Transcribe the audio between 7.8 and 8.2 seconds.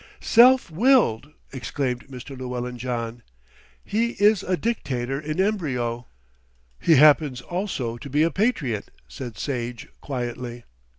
to